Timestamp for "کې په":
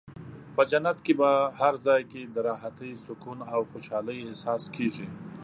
1.05-1.29